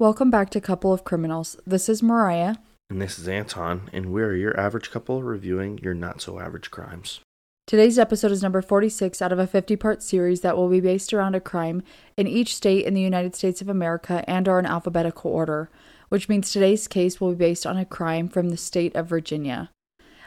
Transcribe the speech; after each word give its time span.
Welcome 0.00 0.30
back 0.30 0.48
to 0.52 0.62
Couple 0.62 0.94
of 0.94 1.04
Criminals. 1.04 1.58
This 1.66 1.86
is 1.86 2.02
Mariah. 2.02 2.54
And 2.88 3.02
this 3.02 3.18
is 3.18 3.28
Anton, 3.28 3.90
and 3.92 4.06
we're 4.06 4.34
your 4.34 4.58
average 4.58 4.90
couple 4.90 5.22
reviewing 5.22 5.76
your 5.82 5.92
not 5.92 6.22
so 6.22 6.40
average 6.40 6.70
crimes. 6.70 7.20
Today's 7.66 7.98
episode 7.98 8.32
is 8.32 8.42
number 8.42 8.62
46 8.62 9.20
out 9.20 9.30
of 9.30 9.38
a 9.38 9.46
50 9.46 9.76
part 9.76 10.02
series 10.02 10.40
that 10.40 10.56
will 10.56 10.70
be 10.70 10.80
based 10.80 11.12
around 11.12 11.34
a 11.34 11.38
crime 11.40 11.82
in 12.16 12.26
each 12.26 12.56
state 12.56 12.86
in 12.86 12.94
the 12.94 13.02
United 13.02 13.36
States 13.36 13.60
of 13.60 13.68
America 13.68 14.24
and 14.26 14.48
are 14.48 14.58
in 14.58 14.64
alphabetical 14.64 15.30
order, 15.30 15.68
which 16.08 16.30
means 16.30 16.50
today's 16.50 16.88
case 16.88 17.20
will 17.20 17.32
be 17.32 17.36
based 17.36 17.66
on 17.66 17.76
a 17.76 17.84
crime 17.84 18.26
from 18.26 18.48
the 18.48 18.56
state 18.56 18.96
of 18.96 19.06
Virginia. 19.06 19.68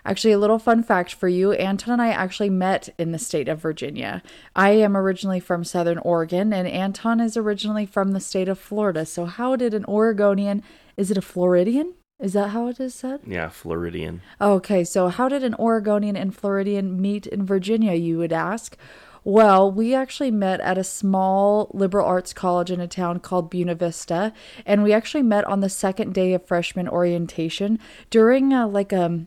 Actually, 0.06 0.34
a 0.34 0.40
little 0.40 0.60
fun 0.60 0.84
fact 0.84 1.14
for 1.14 1.28
you 1.28 1.54
Anton 1.54 1.94
and 1.94 2.02
I 2.02 2.10
actually 2.10 2.50
met 2.50 2.90
in 2.98 3.12
the 3.12 3.20
state 3.20 3.48
of 3.48 3.62
Virginia. 3.62 4.22
I 4.56 4.72
am 4.72 4.98
originally 4.98 5.40
from 5.40 5.64
Southern 5.64 5.98
Oregon, 6.00 6.52
and 6.52 6.68
Anton 6.68 7.20
is 7.20 7.38
originally 7.38 7.86
from 7.86 8.12
the 8.12 8.20
state 8.20 8.50
of 8.50 8.60
Florida. 8.60 9.06
So, 9.06 9.26
how 9.26 9.56
did 9.56 9.74
an 9.74 9.86
Oregonian, 9.86 10.64
is 10.98 11.10
it 11.10 11.18
a 11.18 11.22
Floridian? 11.22 11.94
Is 12.20 12.34
that 12.34 12.50
how 12.50 12.68
it 12.68 12.80
is 12.80 12.94
said? 12.94 13.22
Yeah, 13.26 13.50
Floridian. 13.50 14.22
Okay, 14.40 14.84
so 14.84 15.10
how 15.10 15.28
did 15.28 15.44
an 15.44 15.56
Oregonian 15.56 16.16
and 16.16 16.36
Floridian 16.36 17.02
meet 17.02 17.26
in 17.28 17.46
Virginia, 17.46 17.94
you 17.94 18.18
would 18.18 18.34
ask? 18.34 18.78
Well, 19.26 19.72
we 19.72 19.96
actually 19.96 20.32
met 20.32 20.60
at 20.60 20.78
a 20.78 20.84
small 20.84 21.72
liberal 21.74 22.06
arts 22.06 22.34
college 22.34 22.70
in 22.70 22.82
a 22.82 22.88
town 22.88 23.20
called 23.20 23.50
Buena 23.50 23.74
Vista, 23.74 24.34
and 24.66 24.84
we 24.84 24.92
actually 24.92 25.24
met 25.24 25.46
on 25.46 25.62
the 25.62 25.70
second 25.70 26.14
day 26.14 26.34
of 26.34 26.46
freshman 26.46 26.90
orientation 26.90 27.80
during 28.10 28.52
a, 28.52 28.68
like 28.68 28.92
a 28.92 29.26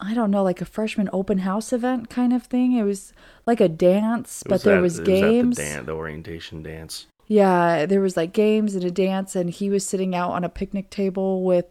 I 0.00 0.14
don't 0.14 0.30
know, 0.30 0.42
like 0.42 0.60
a 0.60 0.64
freshman 0.64 1.10
open 1.12 1.38
house 1.38 1.72
event 1.72 2.08
kind 2.08 2.32
of 2.32 2.44
thing. 2.44 2.72
It 2.72 2.84
was 2.84 3.12
like 3.46 3.60
a 3.60 3.68
dance, 3.68 4.42
but 4.48 4.62
there 4.62 4.76
at- 4.76 4.82
was 4.82 4.98
games. 5.00 5.58
at 5.58 5.64
the, 5.64 5.70
dan- 5.74 5.86
the 5.86 5.92
orientation 5.92 6.62
dance. 6.62 7.06
Yeah, 7.26 7.86
there 7.86 8.00
was 8.00 8.16
like 8.16 8.32
games 8.32 8.74
and 8.74 8.82
a 8.84 8.90
dance, 8.90 9.36
and 9.36 9.50
he 9.50 9.70
was 9.70 9.86
sitting 9.86 10.14
out 10.14 10.32
on 10.32 10.42
a 10.42 10.48
picnic 10.48 10.90
table 10.90 11.44
with 11.44 11.66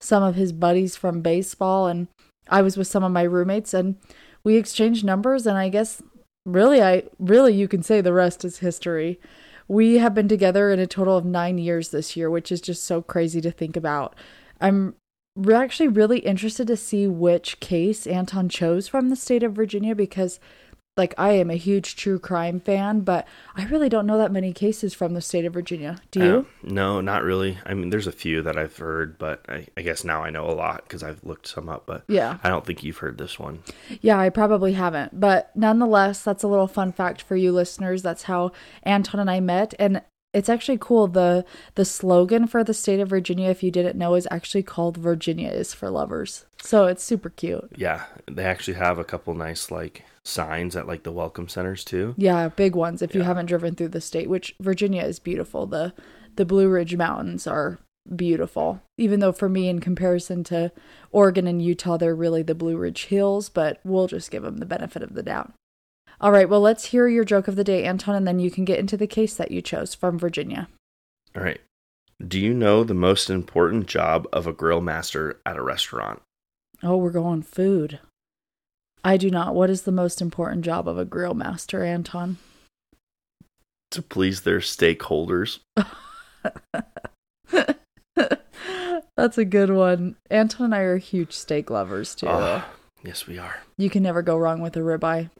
some 0.00 0.22
of 0.22 0.34
his 0.34 0.52
buddies 0.52 0.96
from 0.96 1.22
baseball, 1.22 1.86
and 1.86 2.08
I 2.50 2.60
was 2.62 2.76
with 2.76 2.88
some 2.88 3.04
of 3.04 3.12
my 3.12 3.22
roommates, 3.22 3.72
and 3.72 3.96
we 4.44 4.56
exchanged 4.56 5.04
numbers, 5.04 5.46
and 5.46 5.56
I 5.56 5.68
guess 5.70 6.02
really, 6.44 6.82
I 6.82 7.04
really 7.18 7.54
you 7.54 7.68
can 7.68 7.82
say 7.82 8.00
the 8.00 8.12
rest 8.12 8.44
is 8.44 8.58
history. 8.58 9.18
We 9.66 9.98
have 9.98 10.14
been 10.14 10.28
together 10.28 10.70
in 10.70 10.78
a 10.78 10.86
total 10.86 11.16
of 11.16 11.24
nine 11.24 11.58
years 11.58 11.90
this 11.90 12.16
year, 12.16 12.28
which 12.28 12.50
is 12.50 12.60
just 12.60 12.84
so 12.84 13.00
crazy 13.02 13.40
to 13.42 13.50
think 13.50 13.76
about. 13.76 14.14
I'm 14.60 14.94
re- 15.36 15.54
actually 15.54 15.88
really 15.88 16.18
interested 16.20 16.66
to 16.66 16.76
see 16.76 17.06
which 17.06 17.60
case 17.60 18.06
Anton 18.06 18.48
chose 18.48 18.88
from 18.88 19.08
the 19.08 19.16
state 19.16 19.42
of 19.42 19.52
Virginia 19.54 19.94
because 19.94 20.40
like 20.98 21.14
I 21.16 21.30
am 21.30 21.48
a 21.48 21.54
huge 21.54 21.94
true 21.94 22.18
crime 22.18 22.58
fan, 22.58 23.00
but 23.02 23.26
I 23.54 23.64
really 23.66 23.88
don't 23.88 24.04
know 24.04 24.18
that 24.18 24.32
many 24.32 24.52
cases 24.52 24.92
from 24.94 25.14
the 25.14 25.20
state 25.20 25.44
of 25.44 25.54
Virginia. 25.54 26.00
Do 26.10 26.24
you? 26.24 26.34
Uh, 26.38 26.44
no, 26.64 27.00
not 27.00 27.22
really. 27.22 27.56
I 27.64 27.72
mean, 27.74 27.90
there's 27.90 28.08
a 28.08 28.12
few 28.12 28.42
that 28.42 28.58
I've 28.58 28.76
heard, 28.76 29.16
but 29.16 29.44
I, 29.48 29.68
I 29.76 29.82
guess 29.82 30.02
now 30.02 30.24
I 30.24 30.30
know 30.30 30.50
a 30.50 30.52
lot 30.52 30.82
because 30.82 31.04
I've 31.04 31.22
looked 31.22 31.46
some 31.46 31.68
up. 31.68 31.84
But 31.86 32.02
Yeah. 32.08 32.38
I 32.42 32.48
don't 32.48 32.66
think 32.66 32.82
you've 32.82 32.98
heard 32.98 33.16
this 33.16 33.38
one. 33.38 33.62
Yeah, 34.00 34.18
I 34.18 34.28
probably 34.28 34.72
haven't. 34.72 35.20
But 35.20 35.52
nonetheless, 35.54 36.24
that's 36.24 36.42
a 36.42 36.48
little 36.48 36.66
fun 36.66 36.90
fact 36.90 37.22
for 37.22 37.36
you 37.36 37.52
listeners. 37.52 38.02
That's 38.02 38.24
how 38.24 38.50
Anton 38.82 39.20
and 39.20 39.30
I 39.30 39.38
met. 39.38 39.74
And 39.78 40.02
it's 40.32 40.48
actually 40.48 40.78
cool. 40.80 41.08
The 41.08 41.44
the 41.74 41.84
slogan 41.84 42.46
for 42.46 42.62
the 42.62 42.74
state 42.74 43.00
of 43.00 43.08
Virginia, 43.08 43.50
if 43.50 43.62
you 43.62 43.70
didn't 43.70 43.98
know, 43.98 44.14
is 44.14 44.28
actually 44.30 44.62
called 44.62 44.96
Virginia 44.96 45.48
is 45.48 45.74
for 45.74 45.90
lovers. 45.90 46.44
So 46.62 46.86
it's 46.86 47.02
super 47.02 47.30
cute. 47.30 47.72
Yeah, 47.76 48.04
they 48.30 48.44
actually 48.44 48.74
have 48.74 48.98
a 48.98 49.04
couple 49.04 49.34
nice 49.34 49.70
like 49.70 50.04
signs 50.24 50.76
at 50.76 50.86
like 50.86 51.02
the 51.02 51.12
welcome 51.12 51.48
centers 51.48 51.84
too. 51.84 52.14
Yeah, 52.18 52.48
big 52.48 52.74
ones 52.74 53.00
if 53.00 53.14
you 53.14 53.22
haven't 53.22 53.46
driven 53.46 53.74
through 53.74 53.88
the 53.88 54.00
state, 54.00 54.28
which 54.28 54.54
Virginia 54.60 55.02
is 55.02 55.18
beautiful. 55.18 55.66
The 55.66 55.94
the 56.36 56.44
Blue 56.44 56.68
Ridge 56.68 56.96
Mountains 56.96 57.46
are 57.46 57.78
beautiful. 58.14 58.82
Even 58.96 59.20
though 59.20 59.32
for 59.32 59.48
me 59.48 59.68
in 59.68 59.80
comparison 59.80 60.44
to 60.44 60.72
Oregon 61.10 61.46
and 61.46 61.62
Utah, 61.62 61.96
they're 61.96 62.14
really 62.14 62.42
the 62.42 62.54
Blue 62.54 62.76
Ridge 62.76 63.06
Hills, 63.06 63.48
but 63.48 63.80
we'll 63.84 64.06
just 64.06 64.30
give 64.30 64.42
them 64.42 64.58
the 64.58 64.66
benefit 64.66 65.02
of 65.02 65.14
the 65.14 65.22
doubt. 65.22 65.52
All 66.20 66.32
right, 66.32 66.48
well, 66.48 66.60
let's 66.60 66.86
hear 66.86 67.06
your 67.06 67.24
joke 67.24 67.46
of 67.46 67.54
the 67.54 67.62
day, 67.62 67.84
Anton, 67.84 68.16
and 68.16 68.26
then 68.26 68.40
you 68.40 68.50
can 68.50 68.64
get 68.64 68.80
into 68.80 68.96
the 68.96 69.06
case 69.06 69.34
that 69.34 69.52
you 69.52 69.62
chose 69.62 69.94
from 69.94 70.18
Virginia. 70.18 70.68
All 71.36 71.42
right. 71.44 71.60
Do 72.26 72.40
you 72.40 72.52
know 72.52 72.82
the 72.82 72.94
most 72.94 73.30
important 73.30 73.86
job 73.86 74.26
of 74.32 74.46
a 74.46 74.52
grill 74.52 74.80
master 74.80 75.40
at 75.46 75.56
a 75.56 75.62
restaurant? 75.62 76.20
Oh, 76.82 76.96
we're 76.96 77.12
going 77.12 77.42
food. 77.42 78.00
I 79.04 79.16
do 79.16 79.30
not. 79.30 79.54
What 79.54 79.70
is 79.70 79.82
the 79.82 79.92
most 79.92 80.20
important 80.20 80.64
job 80.64 80.88
of 80.88 80.98
a 80.98 81.04
grill 81.04 81.34
master, 81.34 81.84
Anton? 81.84 82.38
To 83.92 84.02
please 84.02 84.40
their 84.40 84.58
stakeholders. 84.58 85.60
That's 89.16 89.38
a 89.38 89.44
good 89.44 89.70
one. 89.70 90.16
Anton 90.30 90.66
and 90.66 90.74
I 90.74 90.80
are 90.80 90.98
huge 90.98 91.32
steak 91.32 91.70
lovers 91.70 92.16
too. 92.16 92.26
Ah, 92.28 92.68
yes, 93.04 93.26
we 93.28 93.38
are. 93.38 93.60
You 93.76 93.90
can 93.90 94.02
never 94.02 94.22
go 94.22 94.36
wrong 94.36 94.60
with 94.60 94.76
a 94.76 94.80
ribeye. 94.80 95.30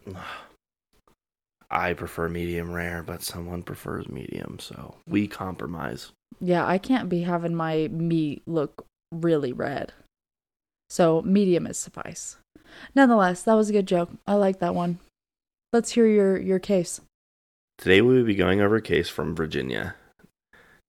I 1.71 1.93
prefer 1.93 2.29
medium 2.29 2.73
rare, 2.73 3.03
but 3.03 3.23
someone 3.23 3.63
prefers 3.63 4.09
medium, 4.09 4.59
so 4.59 4.97
we 5.07 5.29
compromise. 5.29 6.13
Yeah, 6.41 6.67
I 6.67 6.79
can't 6.79 7.09
be 7.09 7.23
having 7.23 7.55
my 7.55 7.89
meat 7.89 8.43
look 8.47 8.87
really 9.13 9.53
red. 9.53 9.93
So 10.89 11.21
medium 11.23 11.67
is 11.67 11.79
suffice. 11.79 12.37
Nonetheless, 12.95 13.43
that 13.43 13.55
was 13.55 13.69
a 13.69 13.73
good 13.73 13.87
joke. 13.87 14.11
I 14.27 14.35
like 14.35 14.61
that 14.61 14.75
one. 14.75 14.99
Let's 15.73 15.93
hear 15.93 16.07
your 16.07 16.39
your 16.39 16.59
case. 16.59 17.01
Today 17.77 18.01
we 18.01 18.17
will 18.17 18.25
be 18.25 18.35
going 18.35 18.61
over 18.61 18.77
a 18.77 18.83
case 18.83 19.09
from 19.09 19.37
Virginia. 19.37 19.95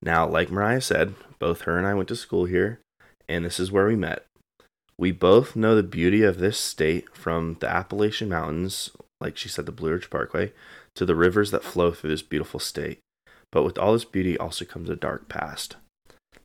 Now, 0.02 0.28
like 0.28 0.50
Mariah 0.50 0.82
said, 0.82 1.16
both 1.40 1.62
her 1.62 1.78
and 1.78 1.86
I 1.86 1.94
went 1.94 2.08
to 2.10 2.16
school 2.16 2.46
here, 2.46 2.80
and 3.28 3.44
this 3.44 3.60
is 3.60 3.72
where 3.72 3.88
we 3.88 3.98
met. 3.98 4.26
We 4.98 5.12
both 5.12 5.56
know 5.56 5.76
the 5.76 5.84
beauty 5.84 6.24
of 6.24 6.40
this 6.40 6.58
state 6.58 7.16
from 7.16 7.58
the 7.60 7.70
Appalachian 7.70 8.30
Mountains, 8.30 8.92
like 9.22 9.38
she 9.38 9.50
said, 9.50 9.66
the 9.66 9.72
Blue 9.72 9.92
Ridge 9.92 10.10
Parkway, 10.10 10.54
to 10.96 11.06
the 11.06 11.16
rivers 11.16 11.52
that 11.52 11.64
flow 11.64 11.92
through 11.92 12.12
this 12.12 12.22
beautiful 12.22 12.60
state. 12.60 13.00
But 13.52 13.64
with 13.64 13.78
all 13.78 13.94
this 13.94 14.06
beauty 14.06 14.38
also 14.38 14.66
comes 14.66 14.90
a 14.90 14.96
dark 14.96 15.28
past. 15.28 15.76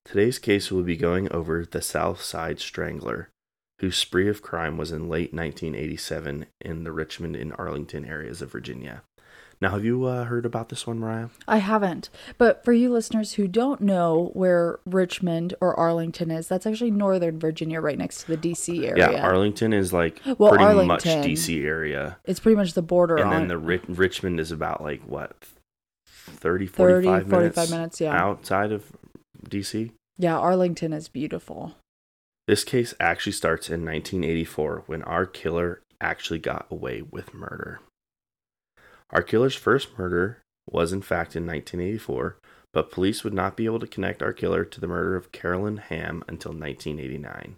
Today's 0.04 0.38
case 0.38 0.70
will 0.70 0.82
be 0.82 0.96
going 0.96 1.30
over 1.32 1.64
the 1.64 1.82
South 1.82 2.22
Side 2.22 2.60
Strangler, 2.60 3.30
whose 3.80 3.96
spree 3.96 4.28
of 4.28 4.42
crime 4.42 4.76
was 4.76 4.92
in 4.92 5.08
late 5.08 5.32
1987 5.32 6.46
in 6.60 6.84
the 6.84 6.92
Richmond 6.92 7.36
and 7.36 7.54
Arlington 7.58 8.04
areas 8.04 8.42
of 8.42 8.52
Virginia. 8.52 9.02
Now, 9.64 9.70
have 9.70 9.82
you 9.82 10.04
uh, 10.04 10.24
heard 10.24 10.44
about 10.44 10.68
this 10.68 10.86
one, 10.86 10.98
Mariah? 10.98 11.28
I 11.48 11.56
haven't. 11.56 12.10
But 12.36 12.62
for 12.66 12.74
you 12.74 12.92
listeners 12.92 13.32
who 13.32 13.48
don't 13.48 13.80
know 13.80 14.28
where 14.34 14.78
Richmond 14.84 15.54
or 15.58 15.74
Arlington 15.74 16.30
is, 16.30 16.48
that's 16.48 16.66
actually 16.66 16.90
northern 16.90 17.38
Virginia 17.38 17.80
right 17.80 17.96
next 17.96 18.24
to 18.24 18.36
the 18.36 18.36
DC 18.36 18.86
area. 18.86 19.12
Yeah, 19.12 19.22
Arlington 19.22 19.72
is 19.72 19.90
like 19.90 20.20
Well, 20.36 20.50
pretty 20.50 20.64
Arlington. 20.64 20.86
much 20.86 21.04
DC 21.04 21.64
area, 21.64 22.18
it's 22.26 22.40
pretty 22.40 22.56
much 22.56 22.74
the 22.74 22.82
border 22.82 23.16
and 23.16 23.24
on 23.24 23.30
then 23.30 23.48
the 23.48 23.56
Ri- 23.56 23.80
Richmond 23.88 24.38
is 24.38 24.52
about 24.52 24.82
like 24.82 25.00
what 25.06 25.34
30, 26.04 26.66
30 26.66 26.66
45 26.66 27.28
minutes, 27.28 27.54
45 27.56 27.70
minutes, 27.70 28.00
yeah. 28.02 28.22
outside 28.22 28.70
of 28.70 28.92
DC. 29.48 29.92
Yeah, 30.18 30.38
Arlington 30.38 30.92
is 30.92 31.08
beautiful. 31.08 31.72
This 32.46 32.64
case 32.64 32.92
actually 33.00 33.32
starts 33.32 33.70
in 33.70 33.82
1984 33.86 34.82
when 34.84 35.02
our 35.04 35.24
killer 35.24 35.80
actually 36.02 36.38
got 36.38 36.66
away 36.70 37.00
with 37.00 37.32
murder. 37.32 37.80
Our 39.14 39.22
killer's 39.22 39.54
first 39.54 39.96
murder 39.96 40.42
was 40.68 40.92
in 40.92 41.02
fact 41.02 41.36
in 41.36 41.46
1984, 41.46 42.36
but 42.72 42.90
police 42.90 43.22
would 43.22 43.34
not 43.34 43.56
be 43.56 43.66
able 43.66 43.78
to 43.78 43.86
connect 43.86 44.22
our 44.22 44.32
killer 44.32 44.64
to 44.64 44.80
the 44.80 44.88
murder 44.88 45.14
of 45.14 45.30
Carolyn 45.30 45.76
Hamm 45.76 46.24
until 46.26 46.50
1989. 46.50 47.56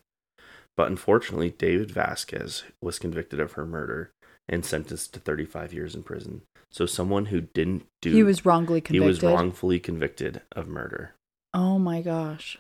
But 0.77 0.91
unfortunately, 0.91 1.51
David 1.51 1.91
Vasquez 1.91 2.65
was 2.83 2.99
convicted 2.99 3.41
of 3.41 3.53
her 3.53 3.65
murder 3.65 4.11
and 4.49 4.65
sentenced 4.65 5.15
to 5.15 5.21
35 5.21 5.73
years 5.73 5.95
in 5.95 6.03
prison. 6.03 6.43
So 6.71 6.85
someone 6.85 7.27
who 7.27 7.41
didn't 7.41 7.87
do 8.03 8.13
he 8.13 8.23
was 8.23 8.45
wrongly 8.45 8.83
convicted. 8.83 9.03
he 9.03 9.07
was 9.07 9.23
wrongfully 9.23 9.81
convicted 9.81 10.43
of 10.53 10.69
murder. 10.69 11.15
Oh 11.55 11.79
my 11.79 12.03
gosh. 12.03 12.59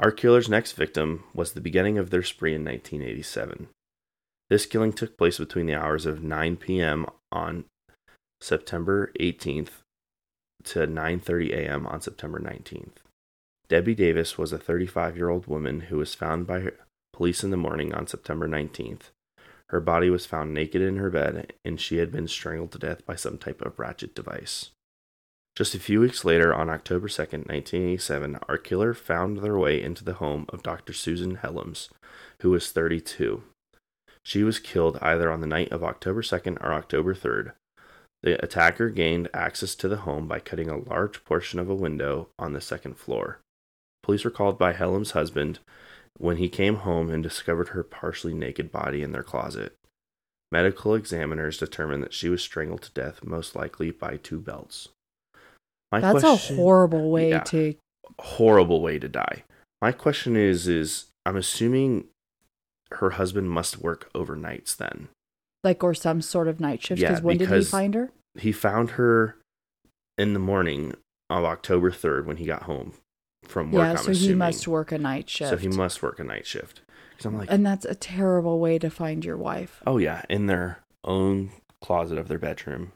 Our 0.00 0.10
killer's 0.10 0.48
next 0.48 0.72
victim 0.72 1.24
was 1.34 1.52
the 1.52 1.60
beginning 1.60 1.98
of 1.98 2.10
their 2.10 2.22
spree 2.22 2.54
in 2.54 2.64
1987. 2.64 3.68
This 4.50 4.66
killing 4.66 4.92
took 4.92 5.16
place 5.16 5.38
between 5.38 5.66
the 5.66 5.74
hours 5.74 6.06
of 6.06 6.22
9 6.22 6.56
p.m. 6.56 7.06
on 7.30 7.64
September 8.40 9.12
18th 9.20 9.82
to 10.64 10.80
9:30 10.80 11.52
a.m. 11.52 11.86
on 11.86 12.00
September 12.00 12.38
19th. 12.38 12.96
Debbie 13.68 13.94
Davis 13.94 14.38
was 14.38 14.52
a 14.52 14.58
35-year-old 14.58 15.46
woman 15.46 15.80
who 15.82 15.98
was 15.98 16.14
found 16.14 16.46
by 16.46 16.70
police 17.12 17.44
in 17.44 17.50
the 17.50 17.56
morning 17.56 17.92
on 17.92 18.06
September 18.06 18.48
19th. 18.48 19.10
Her 19.70 19.80
body 19.80 20.08
was 20.08 20.24
found 20.24 20.54
naked 20.54 20.80
in 20.80 20.96
her 20.96 21.10
bed 21.10 21.52
and 21.64 21.80
she 21.80 21.98
had 21.98 22.10
been 22.10 22.28
strangled 22.28 22.72
to 22.72 22.78
death 22.78 23.04
by 23.04 23.16
some 23.16 23.36
type 23.36 23.60
of 23.60 23.78
ratchet 23.78 24.14
device. 24.14 24.70
Just 25.58 25.74
a 25.74 25.80
few 25.80 26.00
weeks 26.00 26.24
later, 26.24 26.54
on 26.54 26.70
October 26.70 27.08
2nd, 27.08 27.48
1987, 27.48 28.38
our 28.48 28.56
killer 28.56 28.94
found 28.94 29.38
their 29.38 29.58
way 29.58 29.82
into 29.82 30.04
the 30.04 30.14
home 30.14 30.46
of 30.50 30.62
Dr. 30.62 30.92
Susan 30.92 31.34
Helms, 31.34 31.90
who 32.42 32.50
was 32.50 32.70
32. 32.70 33.42
She 34.22 34.44
was 34.44 34.60
killed 34.60 34.98
either 35.02 35.32
on 35.32 35.40
the 35.40 35.48
night 35.48 35.72
of 35.72 35.82
October 35.82 36.22
2nd 36.22 36.62
or 36.62 36.72
October 36.72 37.12
3rd. 37.12 37.52
The 38.22 38.42
attacker 38.42 38.90
gained 38.90 39.28
access 39.32 39.74
to 39.76 39.88
the 39.88 39.98
home 39.98 40.26
by 40.26 40.40
cutting 40.40 40.68
a 40.68 40.76
large 40.76 41.24
portion 41.24 41.58
of 41.58 41.70
a 41.70 41.74
window 41.74 42.28
on 42.38 42.52
the 42.52 42.60
second 42.60 42.94
floor. 42.98 43.40
Police 44.02 44.24
were 44.24 44.30
called 44.30 44.58
by 44.58 44.72
Hellams's 44.72 45.12
husband 45.12 45.60
when 46.18 46.38
he 46.38 46.48
came 46.48 46.76
home 46.76 47.10
and 47.10 47.22
discovered 47.22 47.68
her 47.68 47.82
partially 47.84 48.34
naked 48.34 48.72
body 48.72 49.02
in 49.02 49.12
their 49.12 49.22
closet. 49.22 49.74
Medical 50.50 50.94
examiners 50.94 51.58
determined 51.58 52.02
that 52.02 52.14
she 52.14 52.28
was 52.28 52.42
strangled 52.42 52.82
to 52.82 52.92
death, 52.92 53.22
most 53.22 53.54
likely 53.54 53.90
by 53.90 54.16
two 54.16 54.40
belts. 54.40 54.88
My 55.92 56.00
That's 56.00 56.20
question- 56.20 56.56
a 56.56 56.58
horrible 56.58 57.10
way 57.10 57.30
Yeah. 57.30 57.40
to. 57.44 57.74
horrible 58.18 58.80
way 58.80 58.98
to 58.98 59.08
die. 59.08 59.44
My 59.82 59.92
question 59.92 60.34
is 60.34 60.66
is 60.66 61.06
I'm 61.26 61.36
assuming 61.36 62.08
her 62.92 63.10
husband 63.10 63.50
must 63.50 63.76
work 63.78 64.10
overnights 64.14 64.74
then. 64.76 65.08
Like, 65.68 65.84
or 65.84 65.92
some 65.92 66.22
sort 66.22 66.48
of 66.48 66.60
night 66.60 66.82
shift. 66.82 66.98
Yeah, 67.02 67.08
Because 67.10 67.22
when 67.22 67.36
did 67.36 67.50
he 67.50 67.62
find 67.62 67.94
her? 67.94 68.10
He 68.38 68.52
found 68.52 68.92
her 68.92 69.36
in 70.16 70.32
the 70.32 70.38
morning 70.38 70.94
of 71.28 71.44
October 71.44 71.90
3rd 71.90 72.24
when 72.24 72.38
he 72.38 72.46
got 72.46 72.62
home 72.62 72.94
from 73.44 73.70
work. 73.70 73.82
Yeah, 73.82 73.90
I'm 73.90 73.96
so 73.98 74.12
he 74.12 74.32
must 74.34 74.66
work 74.66 74.92
a 74.92 74.98
night 74.98 75.28
shift. 75.28 75.50
So 75.50 75.58
he 75.58 75.68
must 75.68 76.02
work 76.02 76.18
a 76.18 76.24
night 76.24 76.46
shift. 76.46 76.80
Because 77.10 77.26
I'm 77.26 77.36
like, 77.36 77.50
and 77.50 77.66
that's 77.66 77.84
a 77.84 77.94
terrible 77.94 78.60
way 78.60 78.78
to 78.78 78.88
find 78.88 79.22
your 79.26 79.36
wife. 79.36 79.82
oh 79.86 79.98
yeah, 79.98 80.22
in 80.30 80.46
their 80.46 80.78
own 81.04 81.50
closet 81.82 82.16
of 82.16 82.28
their 82.28 82.38
bedroom, 82.38 82.92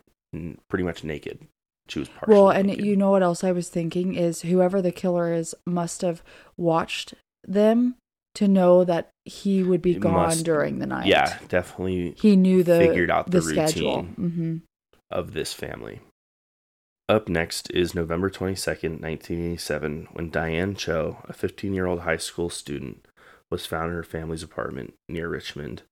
pretty 0.69 0.85
much 0.85 1.05
naked. 1.05 1.47
She 1.89 1.99
was 1.99 2.09
partially 2.09 2.35
Well, 2.35 2.49
and 2.51 2.69
naked. 2.69 2.87
you 2.87 2.97
know 2.97 3.11
what 3.11 3.23
else 3.23 3.45
I 3.45 3.53
was 3.53 3.69
thinking 3.69 4.15
is 4.15 4.41
whoever 4.43 4.81
the 4.81 4.93
killer 4.93 5.31
is 5.33 5.55
must 5.67 6.01
have 6.01 6.23
watched 6.57 7.13
them 7.47 7.97
to 8.35 8.49
know 8.49 8.85
that 8.85 9.11
he 9.25 9.63
would 9.63 9.83
be 9.83 9.95
He 9.95 9.99
gone 9.99 10.13
must- 10.15 10.45
during 10.45 10.79
the 10.79 10.87
night. 10.87 11.07
yeah, 11.07 11.39
definitely 11.49 12.15
he 12.17 12.35
knew 12.37 12.63
the 12.63 12.79
figured 12.79 13.11
out 13.11 13.31
the, 13.31 13.43
schedule. 13.43 14.03
routine. 14.03 14.15
hmm 14.15 14.57
of 15.11 15.35
this 15.35 15.53
family. 15.53 16.01
Up 17.09 17.29
next 17.29 17.71
is 17.73 17.95
November 17.95 18.31
22nd, 18.31 19.01
1987, 19.03 20.09
when 20.13 20.31
Diane 20.31 20.75
Cho, 20.75 21.19
a 21.29 21.33
15 21.35 21.75
year 21.75 21.85
old 21.87 22.01
high 22.01 22.17
school 22.17 22.49
student, 22.49 23.05
was 23.51 23.67
found 23.67 23.91
in 23.91 23.97
her 23.97 24.03
family's 24.03 24.43
apartment 24.43 24.95
near 25.11 25.29
Richmond. 25.29 25.83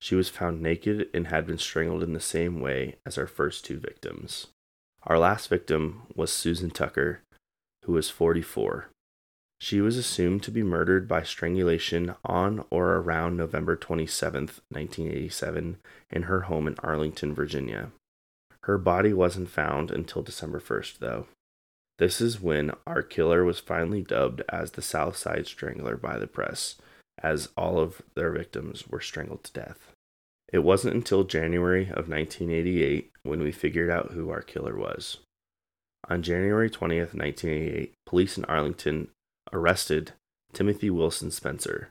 She 0.00 0.14
was 0.14 0.30
found 0.30 0.62
naked 0.62 1.08
and 1.12 1.26
had 1.26 1.46
been 1.46 1.58
strangled 1.58 2.02
in 2.02 2.14
the 2.14 2.20
same 2.20 2.60
way 2.60 2.96
as 3.04 3.18
our 3.18 3.26
first 3.26 3.64
two 3.66 3.78
victims. 3.78 4.46
Our 5.02 5.18
last 5.18 5.48
victim 5.48 6.02
was 6.14 6.32
Susan 6.32 6.70
Tucker, 6.70 7.20
who 7.84 7.92
was 7.92 8.08
44. 8.08 8.86
She 9.64 9.80
was 9.80 9.96
assumed 9.96 10.42
to 10.42 10.50
be 10.50 10.62
murdered 10.62 11.08
by 11.08 11.22
strangulation 11.22 12.16
on 12.22 12.66
or 12.68 12.96
around 12.96 13.38
November 13.38 13.78
27th, 13.78 14.60
1987, 14.68 15.78
in 16.10 16.22
her 16.24 16.42
home 16.42 16.68
in 16.68 16.76
Arlington, 16.80 17.34
Virginia. 17.34 17.90
Her 18.64 18.76
body 18.76 19.14
wasn't 19.14 19.48
found 19.48 19.90
until 19.90 20.20
December 20.20 20.60
1st, 20.60 20.98
though. 20.98 21.28
This 21.98 22.20
is 22.20 22.42
when 22.42 22.72
our 22.86 23.02
killer 23.02 23.42
was 23.42 23.58
finally 23.58 24.02
dubbed 24.02 24.42
as 24.50 24.72
the 24.72 24.82
South 24.82 25.16
Side 25.16 25.46
Strangler 25.46 25.96
by 25.96 26.18
the 26.18 26.26
press, 26.26 26.76
as 27.22 27.48
all 27.56 27.78
of 27.78 28.02
their 28.14 28.32
victims 28.32 28.86
were 28.86 29.00
strangled 29.00 29.44
to 29.44 29.52
death. 29.54 29.92
It 30.52 30.58
wasn't 30.58 30.94
until 30.94 31.24
January 31.24 31.84
of 31.84 32.10
1988 32.10 33.12
when 33.22 33.40
we 33.40 33.50
figured 33.50 33.88
out 33.88 34.12
who 34.12 34.28
our 34.28 34.42
killer 34.42 34.76
was. 34.76 35.20
On 36.10 36.20
January 36.20 36.68
20th, 36.68 37.14
1988, 37.14 37.94
police 38.04 38.36
in 38.36 38.44
Arlington 38.44 39.08
arrested 39.52 40.12
Timothy 40.52 40.90
Wilson 40.90 41.30
Spencer 41.30 41.90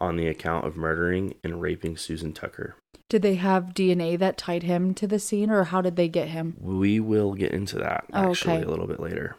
on 0.00 0.16
the 0.16 0.28
account 0.28 0.64
of 0.66 0.76
murdering 0.76 1.34
and 1.42 1.60
raping 1.60 1.96
Susan 1.96 2.32
Tucker. 2.32 2.76
Did 3.08 3.22
they 3.22 3.36
have 3.36 3.74
DNA 3.74 4.18
that 4.18 4.36
tied 4.38 4.62
him 4.62 4.94
to 4.94 5.06
the 5.06 5.18
scene, 5.18 5.50
or 5.50 5.64
how 5.64 5.80
did 5.80 5.96
they 5.96 6.08
get 6.08 6.28
him? 6.28 6.56
We 6.60 7.00
will 7.00 7.34
get 7.34 7.52
into 7.52 7.78
that 7.78 8.04
Oh, 8.12 8.30
actually 8.30 8.58
okay. 8.58 8.64
a 8.64 8.68
little 8.68 8.86
bit 8.86 9.00
later. 9.00 9.36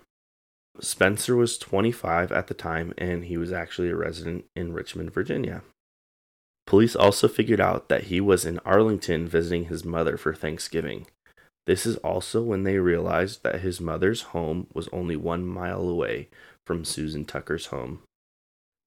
Spencer 0.81 1.35
was 1.35 1.57
25 1.57 2.31
at 2.31 2.47
the 2.47 2.53
time 2.53 2.93
and 2.97 3.25
he 3.25 3.37
was 3.37 3.51
actually 3.51 3.89
a 3.89 3.95
resident 3.95 4.45
in 4.55 4.71
Richmond, 4.73 5.13
Virginia. 5.13 5.61
Police 6.65 6.95
also 6.95 7.27
figured 7.27 7.59
out 7.59 7.89
that 7.89 8.05
he 8.05 8.21
was 8.21 8.45
in 8.45 8.59
Arlington 8.59 9.27
visiting 9.27 9.65
his 9.65 9.83
mother 9.83 10.15
for 10.17 10.33
Thanksgiving. 10.33 11.07
This 11.65 11.85
is 11.85 11.97
also 11.97 12.41
when 12.41 12.63
they 12.63 12.77
realized 12.77 13.43
that 13.43 13.61
his 13.61 13.81
mother's 13.81 14.21
home 14.21 14.67
was 14.73 14.87
only 14.93 15.15
one 15.15 15.45
mile 15.45 15.81
away 15.81 16.29
from 16.69 16.85
Susan 16.85 17.25
Tucker's 17.25 17.65
home. 17.65 18.03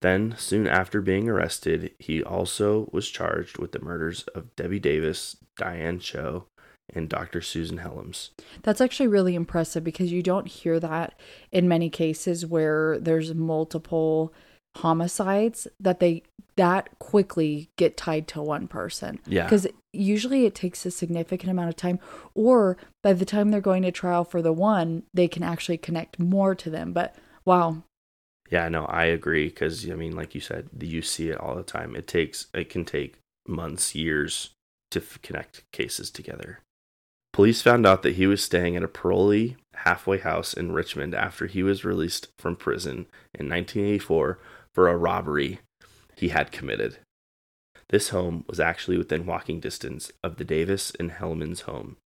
Then, 0.03 0.37
soon 0.39 0.69
after 0.69 1.01
being 1.01 1.29
arrested, 1.29 1.97
he 1.99 2.23
also 2.23 2.89
was 2.93 3.11
charged 3.11 3.59
with 3.59 3.73
the 3.73 3.81
murders 3.81 4.23
of 4.37 4.55
Debbie 4.55 4.79
Davis, 4.79 5.37
Diane 5.57 5.99
Cho, 5.99 6.47
and 6.95 7.09
Dr. 7.09 7.41
Susan 7.41 7.79
Helms. 7.79 8.31
That's 8.63 8.81
actually 8.81 9.09
really 9.09 9.35
impressive 9.35 9.83
because 9.83 10.13
you 10.13 10.23
don't 10.23 10.47
hear 10.47 10.79
that 10.79 11.19
in 11.51 11.67
many 11.67 11.91
cases 11.91 12.47
where 12.47 13.01
there's 13.01 13.35
multiple 13.35 14.33
homicides 14.77 15.67
that 15.81 15.99
they 15.99 16.23
that 16.55 16.97
quickly 17.01 17.69
get 17.77 17.97
tied 17.97 18.29
to 18.29 18.41
one 18.41 18.69
person. 18.69 19.19
Yeah. 19.27 19.43
Because 19.43 19.67
usually 19.93 20.47
it 20.47 20.55
takes 20.55 20.87
a 20.87 20.93
significant 20.93 21.51
amount 21.51 21.71
of 21.71 21.75
time, 21.75 21.99
or 22.33 22.77
by 23.03 23.13
the 23.13 23.25
time 23.25 23.51
they're 23.51 23.61
going 23.61 23.83
to 23.83 23.91
trial 23.91 24.23
for 24.23 24.41
the 24.41 24.53
one, 24.53 25.03
they 25.13 25.27
can 25.27 25.43
actually 25.43 25.79
connect 25.79 26.21
more 26.21 26.55
to 26.55 26.71
them. 26.71 26.93
But 26.93 27.17
wow, 27.45 27.83
Yeah, 28.51 28.69
no, 28.69 28.85
I 28.87 29.05
agree 29.05 29.49
because 29.49 29.89
I 29.91 29.95
mean, 29.95 30.15
like 30.15 30.35
you 30.35 30.41
said, 30.41 30.69
you 30.79 31.03
see 31.03 31.31
it 31.31 31.39
all 31.39 31.55
the 31.55 31.63
time. 31.63 31.97
It 31.97 32.07
takes, 32.07 32.47
it 32.55 32.69
can 32.69 32.85
take 32.85 33.19
months, 33.47 33.95
years 33.95 34.51
to 34.91 35.01
f- 35.01 35.19
connect 35.23 35.63
cases 35.73 36.11
together. 36.11 36.61
Police 37.33 37.63
found 37.63 37.87
out 37.87 38.03
that 38.03 38.17
he 38.17 38.27
was 38.27 38.43
staying 38.45 38.77
at 38.77 38.83
a 38.83 38.89
parolee 38.89 39.57
halfway 39.75 40.19
house 40.19 40.53
in 40.53 40.73
Richmond 40.73 41.15
after 41.15 41.47
he 41.47 41.63
was 41.63 41.85
released 41.85 42.29
from 42.39 42.57
prison 42.57 43.07
in 43.35 43.49
1984 43.49 44.39
for 44.75 44.89
a 44.89 44.97
robbery 44.97 45.61
he 46.15 46.29
had 46.29 46.53
committed. 46.53 46.99
This 47.89 48.11
home 48.11 48.45
was 48.49 48.61
actually 48.61 48.99
within 48.99 49.27
walking 49.27 49.61
distance 49.61 50.13
of 50.23 50.37
the 50.37 50.45
Davis 50.45 50.93
and 51.01 51.11
Hellman's 51.11 51.63
home. 51.63 51.97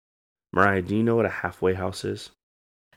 Mariah, 0.52 0.82
do 0.82 0.96
you 0.96 1.02
know 1.02 1.16
what 1.16 1.26
a 1.26 1.40
halfway 1.42 1.74
house 1.74 2.04
is? 2.04 2.30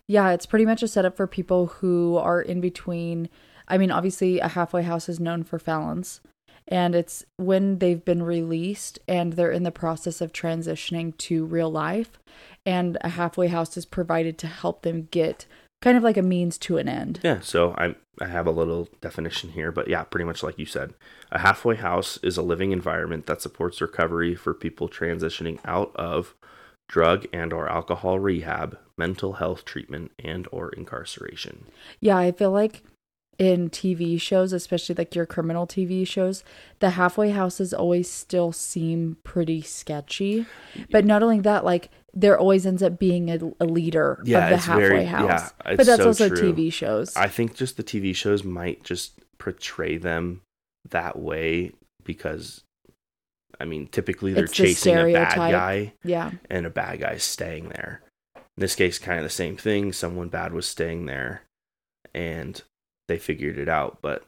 Yeah, 0.09 0.31
it's 0.31 0.47
pretty 0.47 0.65
much 0.65 0.81
a 0.81 0.87
setup 0.87 1.15
for 1.15 1.27
people 1.27 1.67
who 1.67 2.17
are 2.17 2.41
in 2.41 2.61
between. 2.61 3.29
I 3.67 3.77
mean, 3.77 3.91
obviously, 3.91 4.39
a 4.39 4.47
halfway 4.47 4.81
house 4.81 5.07
is 5.07 5.19
known 5.19 5.43
for 5.43 5.59
felons, 5.59 6.19
and 6.67 6.95
it's 6.95 7.23
when 7.37 7.77
they've 7.77 8.03
been 8.03 8.23
released 8.23 8.97
and 9.07 9.33
they're 9.33 9.51
in 9.51 9.61
the 9.61 9.71
process 9.71 10.19
of 10.19 10.33
transitioning 10.33 11.15
to 11.17 11.45
real 11.45 11.71
life. 11.71 12.17
And 12.65 12.97
a 13.01 13.09
halfway 13.09 13.49
house 13.49 13.77
is 13.77 13.85
provided 13.85 14.39
to 14.39 14.47
help 14.47 14.81
them 14.81 15.09
get 15.11 15.45
kind 15.79 15.95
of 15.95 16.01
like 16.01 16.17
a 16.17 16.23
means 16.23 16.57
to 16.57 16.77
an 16.79 16.89
end. 16.89 17.19
Yeah, 17.21 17.41
so 17.41 17.75
I 17.77 17.93
I 18.19 18.29
have 18.29 18.47
a 18.47 18.51
little 18.51 18.89
definition 19.01 19.51
here, 19.51 19.71
but 19.71 19.87
yeah, 19.87 20.05
pretty 20.05 20.25
much 20.25 20.41
like 20.41 20.57
you 20.57 20.65
said. 20.65 20.95
A 21.31 21.37
halfway 21.37 21.75
house 21.75 22.17
is 22.23 22.35
a 22.35 22.41
living 22.41 22.71
environment 22.71 23.27
that 23.27 23.43
supports 23.43 23.79
recovery 23.79 24.33
for 24.33 24.55
people 24.55 24.89
transitioning 24.89 25.59
out 25.65 25.91
of 25.95 26.33
drug 26.89 27.25
and 27.31 27.53
or 27.53 27.69
alcohol 27.69 28.19
rehab, 28.19 28.77
mental 28.97 29.33
health 29.33 29.63
treatment 29.63 30.11
and 30.19 30.45
or 30.51 30.69
incarceration. 30.71 31.67
Yeah, 32.01 32.17
I 32.17 32.31
feel 32.33 32.51
like 32.51 32.83
in 33.37 33.69
TV 33.69 34.19
shows, 34.19 34.51
especially 34.51 34.95
like 34.95 35.15
your 35.15 35.25
criminal 35.25 35.65
TV 35.65 36.05
shows, 36.05 36.43
the 36.79 36.89
halfway 36.91 37.29
houses 37.29 37.73
always 37.73 38.09
still 38.11 38.51
seem 38.51 39.15
pretty 39.23 39.61
sketchy. 39.61 40.45
But 40.91 41.05
not 41.05 41.23
only 41.23 41.39
that, 41.41 41.63
like 41.63 41.89
there 42.13 42.37
always 42.37 42.65
ends 42.65 42.83
up 42.83 42.99
being 42.99 43.29
a, 43.31 43.39
a 43.61 43.65
leader 43.65 44.21
Yeah, 44.25 44.43
of 44.45 44.49
the 44.49 44.55
it's 44.55 44.65
halfway 44.65 44.81
very- 44.89 45.05
house. 45.05 45.53
yeah, 45.65 45.75
but 45.77 45.85
that's 45.85 46.01
so 46.01 46.07
also 46.07 46.27
true. 46.27 46.53
TV 46.53 46.73
shows. 46.73 47.15
I 47.15 47.27
think 47.29 47.55
just 47.55 47.77
the 47.77 47.83
TV 47.83 48.13
shows 48.13 48.43
might 48.43 48.83
just 48.83 49.21
portray 49.37 49.95
them 49.97 50.41
that 50.89 51.17
way 51.19 51.71
because 52.03 52.63
I 53.59 53.65
mean, 53.65 53.87
typically 53.87 54.33
they're 54.33 54.45
It's 54.45 54.57
the 54.57 54.67
chasing 54.67 54.97
a 54.97 55.13
bad 55.13 55.35
guy 55.35 55.93
yeah. 56.03 56.31
and 56.49 56.65
a 56.65 56.69
bad 56.69 56.99
guy's 56.99 57.23
staying 57.23 57.69
there. 57.69 58.01
In 58.35 58.41
this 58.61 58.75
case, 58.75 58.97
kind 58.97 59.19
of 59.19 59.23
the 59.23 59.29
same 59.29 59.57
thing. 59.57 59.93
Someone 59.93 60.29
bad 60.29 60.53
was 60.53 60.67
staying 60.67 61.05
there, 61.05 61.43
and 62.13 62.61
they 63.07 63.17
figured 63.17 63.57
it 63.57 63.69
out. 63.69 63.99
But 64.01 64.25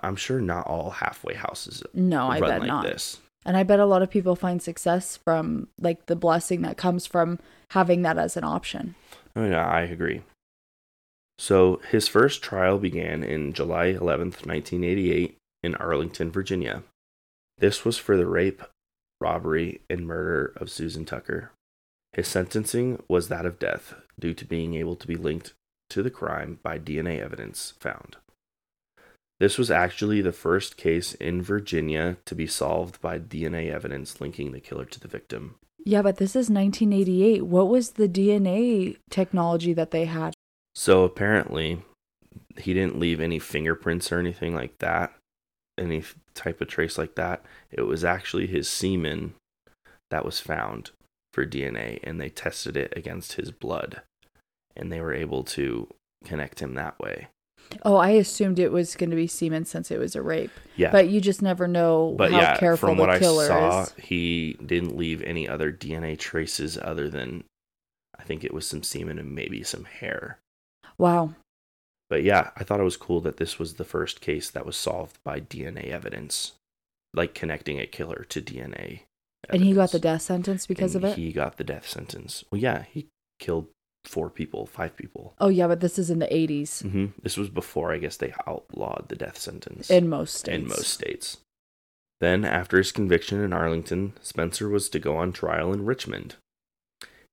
I'm 0.00 0.16
sure 0.16 0.40
not 0.40 0.66
all 0.66 0.90
halfway 0.90 1.34
houses 1.34 1.82
No, 1.92 2.28
I 2.28 2.40
bet 2.40 2.60
like 2.60 2.68
not. 2.68 2.84
this. 2.84 3.18
And 3.44 3.56
I 3.56 3.62
bet 3.62 3.80
a 3.80 3.86
lot 3.86 4.02
of 4.02 4.10
people 4.10 4.36
find 4.36 4.62
success 4.62 5.16
from 5.16 5.68
like 5.78 6.06
the 6.06 6.16
blessing 6.16 6.62
that 6.62 6.76
comes 6.76 7.06
from 7.06 7.38
having 7.70 8.02
that 8.02 8.18
as 8.18 8.36
an 8.36 8.44
option. 8.44 8.94
Oh 9.34 9.46
yeah, 9.46 9.66
I 9.66 9.82
agree. 9.82 10.22
So 11.38 11.80
his 11.90 12.06
first 12.06 12.42
trial 12.42 12.78
began 12.78 13.24
in 13.24 13.54
July 13.54 13.94
11th, 13.94 14.44
1988, 14.46 15.38
in 15.62 15.74
Arlington, 15.76 16.30
Virginia. 16.30 16.82
This 17.60 17.84
was 17.84 17.98
for 17.98 18.16
the 18.16 18.26
rape, 18.26 18.62
robbery, 19.20 19.82
and 19.88 20.06
murder 20.06 20.52
of 20.56 20.70
Susan 20.70 21.04
Tucker. 21.04 21.52
His 22.14 22.26
sentencing 22.26 23.02
was 23.06 23.28
that 23.28 23.46
of 23.46 23.58
death 23.58 23.94
due 24.18 24.34
to 24.34 24.44
being 24.46 24.74
able 24.74 24.96
to 24.96 25.06
be 25.06 25.16
linked 25.16 25.52
to 25.90 26.02
the 26.02 26.10
crime 26.10 26.58
by 26.62 26.78
DNA 26.78 27.20
evidence 27.20 27.74
found. 27.78 28.16
This 29.38 29.58
was 29.58 29.70
actually 29.70 30.20
the 30.20 30.32
first 30.32 30.76
case 30.76 31.14
in 31.14 31.42
Virginia 31.42 32.16
to 32.24 32.34
be 32.34 32.46
solved 32.46 33.00
by 33.00 33.18
DNA 33.18 33.70
evidence 33.70 34.20
linking 34.20 34.52
the 34.52 34.60
killer 34.60 34.84
to 34.86 35.00
the 35.00 35.08
victim. 35.08 35.56
Yeah, 35.84 36.02
but 36.02 36.16
this 36.16 36.30
is 36.30 36.50
1988. 36.50 37.46
What 37.46 37.68
was 37.68 37.92
the 37.92 38.08
DNA 38.08 38.96
technology 39.10 39.72
that 39.72 39.90
they 39.90 40.06
had? 40.06 40.34
So 40.74 41.04
apparently, 41.04 41.82
he 42.58 42.74
didn't 42.74 42.98
leave 42.98 43.20
any 43.20 43.38
fingerprints 43.38 44.12
or 44.12 44.18
anything 44.18 44.54
like 44.54 44.78
that, 44.78 45.14
any 45.80 46.04
type 46.34 46.60
of 46.60 46.68
trace 46.68 46.98
like 46.98 47.14
that. 47.16 47.44
It 47.70 47.82
was 47.82 48.04
actually 48.04 48.46
his 48.46 48.68
semen 48.68 49.34
that 50.10 50.24
was 50.24 50.38
found 50.40 50.90
for 51.32 51.46
DNA, 51.46 52.00
and 52.02 52.20
they 52.20 52.28
tested 52.28 52.76
it 52.76 52.92
against 52.96 53.34
his 53.34 53.50
blood, 53.50 54.02
and 54.76 54.92
they 54.92 55.00
were 55.00 55.14
able 55.14 55.42
to 55.44 55.88
connect 56.24 56.60
him 56.60 56.74
that 56.74 56.98
way. 56.98 57.28
Oh, 57.84 57.96
I 57.96 58.10
assumed 58.10 58.58
it 58.58 58.72
was 58.72 58.96
going 58.96 59.10
to 59.10 59.16
be 59.16 59.28
semen 59.28 59.64
since 59.64 59.90
it 59.90 59.98
was 59.98 60.16
a 60.16 60.22
rape. 60.22 60.50
Yeah, 60.76 60.90
But 60.90 61.08
you 61.08 61.20
just 61.20 61.40
never 61.40 61.68
know 61.68 62.14
but 62.18 62.32
how 62.32 62.40
yeah, 62.40 62.56
careful 62.56 62.88
from 62.88 62.96
the 62.96 63.02
what 63.02 63.10
I 63.10 63.18
killer 63.18 63.46
saw, 63.46 63.82
is. 63.82 63.94
he 63.96 64.54
didn't 64.64 64.96
leave 64.96 65.22
any 65.22 65.48
other 65.48 65.72
DNA 65.72 66.18
traces 66.18 66.78
other 66.78 67.08
than 67.08 67.44
I 68.18 68.24
think 68.24 68.42
it 68.42 68.52
was 68.52 68.66
some 68.66 68.82
semen 68.82 69.18
and 69.18 69.34
maybe 69.34 69.62
some 69.62 69.84
hair. 69.84 70.38
Wow. 70.98 71.34
But 72.10 72.24
yeah, 72.24 72.50
I 72.56 72.64
thought 72.64 72.80
it 72.80 72.84
was 72.84 72.96
cool 72.96 73.20
that 73.22 73.36
this 73.38 73.58
was 73.58 73.74
the 73.74 73.84
first 73.84 74.20
case 74.20 74.50
that 74.50 74.66
was 74.66 74.76
solved 74.76 75.22
by 75.24 75.40
DNA 75.40 75.90
evidence, 75.90 76.52
like 77.14 77.34
connecting 77.34 77.80
a 77.80 77.86
killer 77.86 78.26
to 78.28 78.42
DNA. 78.42 79.02
And 79.48 79.62
he 79.62 79.72
got 79.72 79.92
the 79.92 79.98
death 80.00 80.22
sentence 80.22 80.66
because 80.66 80.94
And 80.94 81.04
of 81.04 81.12
it? 81.12 81.16
He 81.16 81.32
got 81.32 81.56
the 81.56 81.64
death 81.64 81.88
sentence. 81.88 82.44
Well, 82.50 82.60
yeah, 82.60 82.82
he 82.92 83.06
killed 83.38 83.68
four 84.04 84.28
people, 84.28 84.66
five 84.66 84.96
people. 84.96 85.34
oh, 85.40 85.48
yeah, 85.48 85.66
but 85.68 85.80
this 85.80 85.98
is 85.98 86.10
in 86.10 86.18
the 86.18 86.26
80s 86.26 86.82
hmm 86.82 87.06
This 87.22 87.36
was 87.36 87.48
before, 87.48 87.92
I 87.92 87.98
guess, 87.98 88.16
they 88.16 88.34
outlawed 88.46 89.06
the 89.08 89.16
death 89.16 89.38
sentence 89.38 89.88
in 89.90 90.08
most 90.08 90.34
states. 90.34 90.56
in 90.56 90.66
most 90.68 90.88
states. 90.88 91.38
Then, 92.20 92.44
after 92.44 92.76
his 92.76 92.92
conviction 92.92 93.40
in 93.42 93.52
Arlington, 93.52 94.12
Spencer 94.20 94.68
was 94.68 94.88
to 94.90 94.98
go 94.98 95.16
on 95.16 95.32
trial 95.32 95.72
in 95.72 95.86
Richmond. 95.86 96.34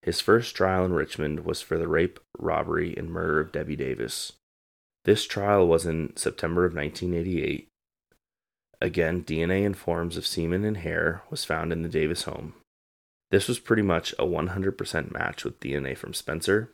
His 0.01 0.21
first 0.21 0.55
trial 0.55 0.85
in 0.85 0.93
Richmond 0.93 1.43
was 1.43 1.61
for 1.61 1.77
the 1.77 1.87
rape, 1.89 2.19
robbery, 2.37 2.95
and 2.95 3.09
murder 3.11 3.41
of 3.41 3.51
Debbie 3.51 3.75
Davis. 3.75 4.33
This 5.07 5.25
trial 5.25 5.65
was 5.65 5.85
in 5.85 6.11
September 6.17 6.65
of 6.65 6.75
1988. 6.75 7.69
Again, 8.81 9.23
DNA 9.23 9.63
in 9.63 9.73
forms 9.73 10.17
of 10.17 10.27
semen 10.27 10.65
and 10.65 10.75
hair 10.75 11.23
was 11.29 11.45
found 11.45 11.71
in 11.71 11.81
the 11.81 11.87
Davis 11.87 12.23
home. 12.23 12.55
This 13.31 13.47
was 13.47 13.57
pretty 13.57 13.83
much 13.83 14.13
a 14.19 14.25
100% 14.25 15.13
match 15.13 15.45
with 15.45 15.61
DNA 15.61 15.97
from 15.97 16.13
Spencer. 16.13 16.73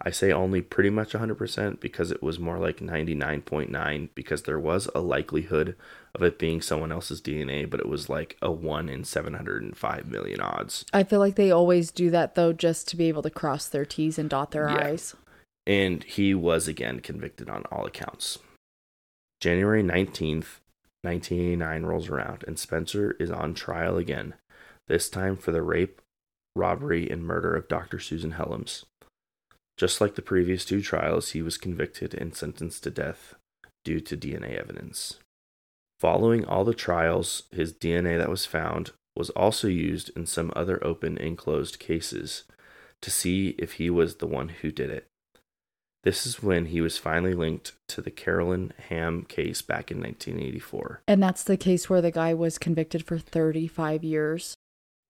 I 0.00 0.10
say 0.10 0.30
only 0.30 0.62
pretty 0.62 0.90
much 0.90 1.12
100% 1.12 1.80
because 1.80 2.12
it 2.12 2.22
was 2.22 2.38
more 2.38 2.58
like 2.58 2.78
99.9 2.78 4.10
because 4.14 4.42
there 4.42 4.60
was 4.60 4.88
a 4.94 5.00
likelihood 5.00 5.74
of 6.14 6.22
it 6.22 6.38
being 6.38 6.62
someone 6.62 6.92
else's 6.92 7.20
DNA, 7.20 7.68
but 7.68 7.80
it 7.80 7.88
was 7.88 8.08
like 8.08 8.36
a 8.40 8.52
1 8.52 8.88
in 8.88 9.02
705 9.02 10.06
million 10.06 10.40
odds. 10.40 10.84
I 10.92 11.02
feel 11.02 11.18
like 11.18 11.34
they 11.34 11.50
always 11.50 11.90
do 11.90 12.10
that, 12.10 12.36
though, 12.36 12.52
just 12.52 12.86
to 12.88 12.96
be 12.96 13.08
able 13.08 13.22
to 13.22 13.30
cross 13.30 13.66
their 13.66 13.84
T's 13.84 14.20
and 14.20 14.30
dot 14.30 14.52
their 14.52 14.68
Yeah. 14.68 14.86
I's. 14.86 15.16
And 15.66 16.04
he 16.04 16.34
was 16.34 16.68
again 16.68 17.00
convicted 17.00 17.50
on 17.50 17.64
all 17.72 17.86
accounts. 17.86 18.38
January 19.40 19.82
19th, 19.82 20.60
1989 21.02 21.82
rolls 21.84 22.08
around, 22.08 22.44
and 22.46 22.58
Spencer 22.58 23.16
is 23.18 23.30
on 23.30 23.54
trial 23.54 23.96
again, 23.96 24.34
this 24.88 25.08
time 25.08 25.36
for 25.36 25.52
the 25.52 25.62
rape, 25.62 26.00
robbery, 26.54 27.10
and 27.10 27.24
murder 27.24 27.54
of 27.54 27.68
Dr. 27.68 27.98
Susan 27.98 28.32
Helms. 28.32 28.84
Just 29.76 30.00
like 30.00 30.14
the 30.14 30.22
previous 30.22 30.64
two 30.64 30.80
trials, 30.80 31.30
he 31.30 31.42
was 31.42 31.58
convicted 31.58 32.14
and 32.14 32.34
sentenced 32.34 32.82
to 32.84 32.90
death 32.90 33.34
due 33.84 34.00
to 34.00 34.16
DNA 34.16 34.58
evidence. 34.58 35.18
Following 36.00 36.44
all 36.44 36.64
the 36.64 36.74
trials, 36.74 37.44
his 37.50 37.72
DNA 37.72 38.18
that 38.18 38.30
was 38.30 38.46
found 38.46 38.92
was 39.16 39.30
also 39.30 39.68
used 39.68 40.10
in 40.16 40.26
some 40.26 40.52
other 40.54 40.84
open 40.84 41.16
and 41.18 41.38
closed 41.38 41.78
cases 41.78 42.44
to 43.00 43.10
see 43.10 43.54
if 43.58 43.74
he 43.74 43.88
was 43.88 44.16
the 44.16 44.26
one 44.26 44.48
who 44.48 44.70
did 44.70 44.90
it. 44.90 45.06
This 46.06 46.24
is 46.24 46.40
when 46.40 46.66
he 46.66 46.80
was 46.80 46.98
finally 46.98 47.34
linked 47.34 47.72
to 47.88 48.00
the 48.00 48.12
Carolyn 48.12 48.72
Hamm 48.90 49.24
case 49.24 49.60
back 49.60 49.90
in 49.90 50.00
1984. 50.00 51.02
And 51.08 51.20
that's 51.20 51.42
the 51.42 51.56
case 51.56 51.90
where 51.90 52.00
the 52.00 52.12
guy 52.12 52.32
was 52.32 52.58
convicted 52.58 53.04
for 53.04 53.18
35 53.18 54.04
years. 54.04 54.54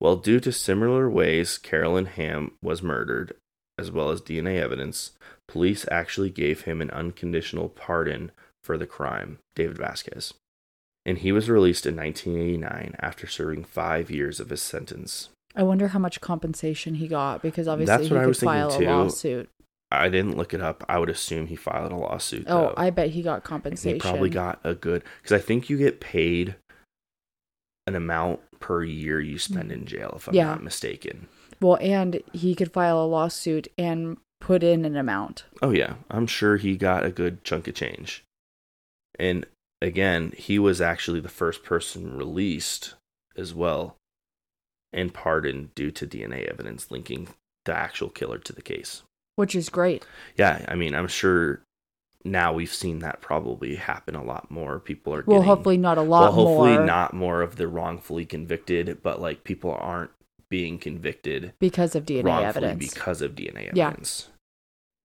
Well, 0.01 0.17
due 0.17 0.41
to 0.41 0.51
similar 0.51 1.11
ways 1.11 1.59
Carolyn 1.59 2.07
Hamm 2.07 2.53
was 2.63 2.83
murdered, 2.83 3.35
as 3.79 3.91
well 3.91 4.09
as 4.09 4.23
DNA 4.23 4.59
evidence, 4.59 5.11
police 5.47 5.85
actually 5.91 6.31
gave 6.31 6.63
him 6.63 6.81
an 6.81 6.91
unconditional 6.93 7.69
pardon 7.69 8.33
for 8.65 8.79
the 8.79 8.87
crime, 8.87 9.37
David 9.55 9.77
Vasquez. 9.77 10.33
And 11.05 11.19
he 11.19 11.31
was 11.31 11.51
released 11.51 11.85
in 11.85 11.95
1989 11.95 12.97
after 13.01 13.27
serving 13.27 13.65
five 13.65 14.11
years 14.11 14.41
of 14.41 14.49
his 14.49 14.63
sentence. 14.63 15.29
I 15.55 15.63
wonder 15.63 15.89
how 15.89 15.99
much 15.99 16.23
compensation 16.23 16.95
he 16.95 17.07
got 17.07 17.43
because 17.43 17.69
obviously 17.69 17.95
That's 17.95 18.09
he 18.09 18.15
what 18.15 18.21
I 18.21 18.23
could 18.23 18.29
was 18.29 18.41
thinking 18.41 18.55
file 18.55 18.75
a 18.75 18.79
too. 18.79 18.87
lawsuit. 18.87 19.51
I 19.91 20.09
didn't 20.09 20.37
look 20.37 20.53
it 20.53 20.61
up. 20.61 20.85
I 20.89 20.99
would 20.99 21.09
assume 21.11 21.47
he 21.47 21.57
filed 21.57 21.93
a 21.93 21.97
lawsuit. 21.97 22.45
Oh, 22.49 22.61
though. 22.61 22.75
I 22.77 22.91
bet 22.91 23.11
he 23.11 23.23
got 23.23 23.45
compensation. 23.45 23.95
He 23.95 24.01
probably 24.01 24.31
got 24.31 24.61
a 24.65 24.75
good 24.75 25.05
because 25.23 25.33
I 25.41 25.43
think 25.43 25.71
you 25.71 25.79
get 25.79 26.01
paid 26.01 26.57
an 27.87 27.95
amount 27.95 28.41
per 28.59 28.83
year 28.83 29.21
you 29.21 29.39
spend 29.39 29.71
in 29.71 29.85
jail, 29.85 30.15
if 30.17 30.27
I'm 30.27 30.35
Yeah. 30.35 30.47
not 30.47 30.63
mistaken. 30.63 31.29
Well, 31.61 31.79
and 31.81 32.21
he 32.33 32.55
could 32.55 32.73
file 32.73 33.03
a 33.03 33.07
lawsuit 33.07 33.69
and 33.79 34.17
put 34.41 34.63
in 34.63 34.85
an 34.85 34.97
amount. 34.97 35.45
Oh 35.63 35.71
yeah, 35.71 35.95
I'm 36.11 36.27
sure 36.27 36.57
he 36.57 36.77
got 36.77 37.05
a 37.07 37.11
good 37.11 37.45
chunk 37.45 37.69
of 37.69 37.75
change. 37.75 38.25
And 39.19 39.47
again, 39.81 40.33
he 40.37 40.59
was 40.59 40.81
actually 40.81 41.21
the 41.21 41.29
first 41.29 41.63
person 41.63 42.17
released 42.17 42.95
as 43.37 43.55
well 43.55 43.97
and 44.93 45.15
pardoned 45.15 45.75
due 45.75 45.91
to 45.93 46.07
DNA 46.07 46.45
evidence 46.51 46.91
linking 46.91 47.29
the 47.65 47.75
actual 47.75 48.09
killer 48.09 48.39
to 48.39 48.53
the 48.53 48.63
case. 48.63 49.03
Which 49.37 49.55
is 49.55 49.69
great. 49.69 50.05
Yeah, 50.37 50.65
I 50.69 50.75
mean, 50.75 50.95
I'm 50.95 51.09
sure 51.09 51.61
now 52.25 52.53
we've 52.53 52.73
seen 52.73 52.99
that 53.01 53.21
probably 53.21 53.77
happen 53.77 54.15
a 54.15 54.25
lot 54.25 54.51
more. 54.51 54.81
People 54.81 55.15
are 55.15 55.23
Well, 55.27 55.39
getting, 55.39 55.45
hopefully 55.49 55.77
not 55.77 55.99
a 55.99 56.03
lot 56.03 56.23
well, 56.23 56.33
hopefully 56.33 56.75
more 56.75 56.85
not 56.87 57.15
more 57.15 57.43
of 57.43 57.57
the 57.57 57.69
wrongfully 57.69 58.25
convicted, 58.25 58.99
but 59.03 59.21
like 59.21 59.45
people 59.45 59.73
aren't 59.73 60.11
being 60.49 60.79
convicted 60.79 61.53
because 61.59 61.95
of 61.95 62.05
DNA 62.07 62.43
evidence. 62.43 62.93
because 62.95 63.23
of 63.23 63.33
DNA 63.35 63.49
evidence. 63.69 63.77
Yeah. 63.77 63.87
evidence. 63.89 64.29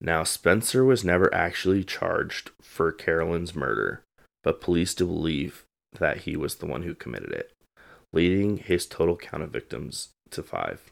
Now, 0.00 0.24
Spencer 0.24 0.84
was 0.84 1.04
never 1.04 1.32
actually 1.32 1.84
charged 1.84 2.50
for 2.60 2.90
Carolyn's 2.90 3.54
murder, 3.54 4.02
but 4.42 4.60
police 4.60 4.94
do 4.94 5.06
believe 5.06 5.64
that 5.98 6.18
he 6.18 6.36
was 6.36 6.56
the 6.56 6.66
one 6.66 6.82
who 6.82 6.94
committed 6.94 7.30
it, 7.32 7.52
leading 8.12 8.56
his 8.56 8.86
total 8.86 9.16
count 9.16 9.42
of 9.44 9.50
victims 9.50 10.08
to 10.30 10.42
five. 10.42 10.91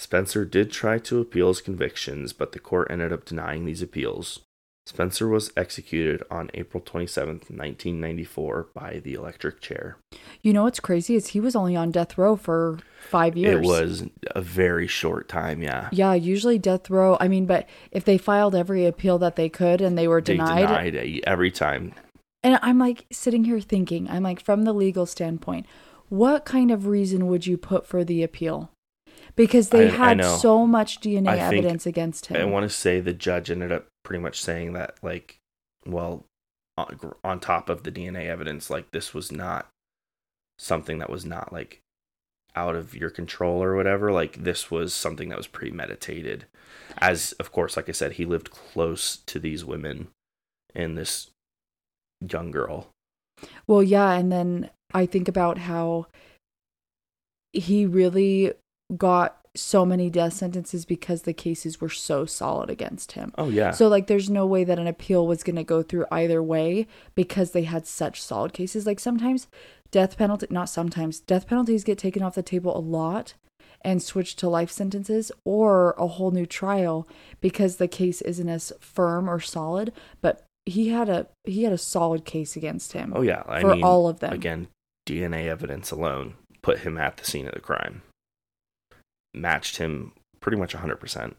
Spencer 0.00 0.46
did 0.46 0.70
try 0.72 0.98
to 0.98 1.20
appeal 1.20 1.48
his 1.48 1.60
convictions, 1.60 2.32
but 2.32 2.52
the 2.52 2.58
court 2.58 2.90
ended 2.90 3.12
up 3.12 3.26
denying 3.26 3.66
these 3.66 3.82
appeals. 3.82 4.40
Spencer 4.86 5.28
was 5.28 5.52
executed 5.58 6.22
on 6.30 6.50
April 6.54 6.82
27th, 6.82 7.50
1994, 7.50 8.68
by 8.72 9.00
the 9.04 9.12
electric 9.12 9.60
chair. 9.60 9.98
You 10.40 10.54
know 10.54 10.62
what's 10.62 10.80
crazy 10.80 11.16
is 11.16 11.28
he 11.28 11.38
was 11.38 11.54
only 11.54 11.76
on 11.76 11.90
death 11.90 12.16
row 12.16 12.34
for 12.34 12.78
five 13.10 13.36
years. 13.36 13.62
It 13.62 13.68
was 13.68 14.04
a 14.34 14.40
very 14.40 14.86
short 14.86 15.28
time, 15.28 15.62
yeah. 15.62 15.90
Yeah, 15.92 16.14
usually 16.14 16.58
death 16.58 16.88
row. 16.88 17.18
I 17.20 17.28
mean, 17.28 17.44
but 17.44 17.68
if 17.92 18.06
they 18.06 18.16
filed 18.16 18.54
every 18.54 18.86
appeal 18.86 19.18
that 19.18 19.36
they 19.36 19.50
could 19.50 19.82
and 19.82 19.98
they 19.98 20.08
were 20.08 20.22
denied, 20.22 20.66
They 20.66 20.90
denied 20.92 21.24
every 21.26 21.50
time. 21.50 21.92
and 22.42 22.58
I'm 22.62 22.78
like 22.78 23.04
sitting 23.12 23.44
here 23.44 23.60
thinking, 23.60 24.08
I'm 24.08 24.22
like, 24.22 24.40
from 24.40 24.64
the 24.64 24.72
legal 24.72 25.04
standpoint, 25.04 25.66
what 26.08 26.46
kind 26.46 26.70
of 26.70 26.86
reason 26.86 27.26
would 27.26 27.46
you 27.46 27.58
put 27.58 27.86
for 27.86 28.02
the 28.02 28.22
appeal? 28.22 28.70
Because 29.36 29.70
they 29.70 29.88
I- 29.88 29.92
I 29.92 29.96
had 29.96 30.16
know. 30.18 30.36
so 30.36 30.66
much 30.66 31.00
DNA 31.00 31.28
I 31.30 31.38
evidence 31.38 31.86
against 31.86 32.26
him. 32.26 32.36
I 32.40 32.44
want 32.44 32.64
to 32.64 32.70
say 32.70 33.00
the 33.00 33.12
judge 33.12 33.50
ended 33.50 33.72
up 33.72 33.86
pretty 34.04 34.22
much 34.22 34.40
saying 34.40 34.72
that, 34.74 34.96
like, 35.02 35.38
well, 35.86 36.24
on, 36.76 36.98
on 37.24 37.40
top 37.40 37.68
of 37.68 37.82
the 37.82 37.92
DNA 37.92 38.26
evidence, 38.26 38.70
like, 38.70 38.90
this 38.92 39.14
was 39.14 39.30
not 39.32 39.68
something 40.58 40.98
that 40.98 41.10
was 41.10 41.24
not, 41.24 41.52
like, 41.52 41.80
out 42.56 42.74
of 42.74 42.94
your 42.96 43.10
control 43.10 43.62
or 43.62 43.76
whatever. 43.76 44.10
Like, 44.12 44.42
this 44.42 44.70
was 44.70 44.92
something 44.92 45.28
that 45.28 45.38
was 45.38 45.46
premeditated. 45.46 46.46
As, 46.98 47.32
of 47.32 47.52
course, 47.52 47.76
like 47.76 47.88
I 47.88 47.92
said, 47.92 48.12
he 48.12 48.24
lived 48.24 48.50
close 48.50 49.16
to 49.26 49.38
these 49.38 49.64
women 49.64 50.08
and 50.74 50.98
this 50.98 51.30
young 52.20 52.50
girl. 52.50 52.88
Well, 53.66 53.82
yeah, 53.82 54.12
and 54.12 54.30
then 54.30 54.70
I 54.92 55.06
think 55.06 55.28
about 55.28 55.58
how 55.58 56.06
he 57.52 57.86
really 57.86 58.52
got 58.96 59.36
so 59.56 59.84
many 59.84 60.10
death 60.10 60.34
sentences 60.34 60.84
because 60.84 61.22
the 61.22 61.32
cases 61.32 61.80
were 61.80 61.88
so 61.88 62.24
solid 62.24 62.70
against 62.70 63.12
him. 63.12 63.32
Oh, 63.36 63.48
yeah. 63.48 63.72
So 63.72 63.88
like 63.88 64.06
there's 64.06 64.30
no 64.30 64.46
way 64.46 64.64
that 64.64 64.78
an 64.78 64.86
appeal 64.86 65.26
was 65.26 65.42
going 65.42 65.56
to 65.56 65.64
go 65.64 65.82
through 65.82 66.06
either 66.10 66.42
way 66.42 66.86
because 67.14 67.50
they 67.50 67.64
had 67.64 67.86
such 67.86 68.22
solid 68.22 68.52
cases. 68.52 68.86
Like 68.86 69.00
sometimes 69.00 69.48
death 69.90 70.16
penalty 70.16 70.46
not 70.50 70.68
sometimes 70.68 71.18
death 71.18 71.48
penalties 71.48 71.82
get 71.82 71.98
taken 71.98 72.22
off 72.22 72.36
the 72.36 72.42
table 72.42 72.76
a 72.76 72.78
lot 72.78 73.34
and 73.82 74.02
switched 74.02 74.38
to 74.38 74.48
life 74.48 74.70
sentences 74.70 75.32
or 75.44 75.94
a 75.98 76.06
whole 76.06 76.30
new 76.30 76.46
trial 76.46 77.08
because 77.40 77.76
the 77.76 77.88
case 77.88 78.20
isn't 78.22 78.48
as 78.48 78.72
firm 78.78 79.28
or 79.28 79.40
solid, 79.40 79.92
but 80.20 80.44
he 80.66 80.90
had 80.90 81.08
a 81.08 81.26
he 81.44 81.64
had 81.64 81.72
a 81.72 81.78
solid 81.78 82.24
case 82.24 82.56
against 82.56 82.92
him. 82.92 83.12
oh, 83.16 83.22
yeah. 83.22 83.42
I 83.48 83.60
for 83.62 83.74
mean, 83.74 83.82
all 83.82 84.06
of 84.08 84.20
them. 84.20 84.32
Again, 84.32 84.68
DNA 85.06 85.46
evidence 85.46 85.90
alone 85.90 86.34
put 86.62 86.80
him 86.80 86.98
at 86.98 87.16
the 87.16 87.24
scene 87.24 87.48
of 87.48 87.54
the 87.54 87.60
crime. 87.60 88.02
Matched 89.34 89.76
him 89.78 90.12
pretty 90.40 90.58
much 90.58 90.74
100%. 90.74 91.34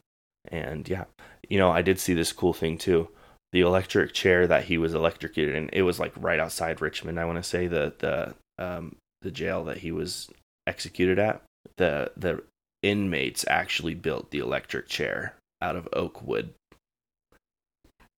And 0.48 0.88
yeah, 0.90 1.06
you 1.50 1.58
know, 1.58 1.72
I 1.72 1.82
did 1.82 2.00
see 2.00 2.14
this 2.14 2.32
cool 2.32 2.54
thing 2.54 2.78
too. 2.78 3.10
the 3.52 3.62
electric 3.62 4.14
chair 4.14 4.48
that 4.48 4.66
he 4.66 4.78
was 4.78 4.94
electrocuted 4.94 5.56
in. 5.56 5.70
It 5.74 5.82
was 5.82 6.00
like 6.00 6.14
right 6.18 6.40
outside 6.40 6.82
Richmond. 6.82 7.20
I 7.20 7.26
want 7.26 7.38
to 7.38 7.44
say 7.44 7.68
the 7.68 7.94
the 8.00 8.34
um 8.64 8.96
the 9.22 9.32
jail 9.32 9.64
that 9.66 9.78
he 9.80 9.92
was 9.92 10.30
executed 10.66 11.20
at. 11.20 11.42
The 11.78 12.12
the 12.16 12.44
inmates 12.82 13.46
actually 13.48 13.94
built 13.94 14.32
the 14.32 14.40
electric 14.40 14.88
chair 14.88 15.36
out 15.62 15.76
of 15.76 15.88
oak 15.94 16.22
wood. 16.26 16.54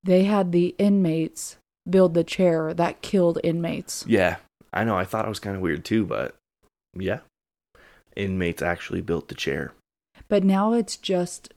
They 0.03 0.23
had 0.25 0.51
the 0.51 0.75
inmates 0.77 1.57
build 1.89 2.13
the 2.13 2.23
chair 2.23 2.73
that 2.73 3.01
killed 3.01 3.39
inmates. 3.43 4.05
Yeah, 4.07 4.37
I 4.71 4.83
know. 4.83 4.95
I 4.97 5.05
thought 5.05 5.25
it 5.25 5.29
was 5.29 5.39
kind 5.39 5.55
of 5.55 5.61
weird 5.61 5.83
too, 5.83 6.05
but 6.05 6.35
yeah, 6.93 7.19
inmates 8.15 8.61
actually 8.61 9.01
built 9.01 9.27
the 9.27 9.35
chair. 9.35 9.73
But 10.27 10.43
now 10.43 10.73
it's 10.73 10.95
just 10.97 11.53